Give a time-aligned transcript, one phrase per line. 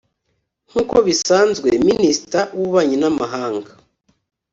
[0.69, 3.71] nk’uko bisanzwe Ministre w’ububanyi n’amahanga